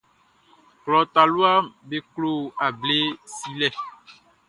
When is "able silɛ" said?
2.65-3.67